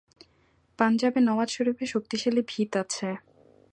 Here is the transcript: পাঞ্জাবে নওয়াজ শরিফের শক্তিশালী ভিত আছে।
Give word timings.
পাঞ্জাবে 0.79 1.19
নওয়াজ 1.27 1.49
শরিফের 1.55 1.89
শক্তিশালী 1.93 2.41
ভিত 2.51 2.71
আছে। 2.83 3.09